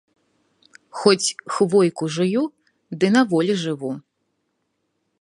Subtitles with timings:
[1.01, 2.43] Хоць хвойку жую,
[2.99, 3.91] ды на волі жыву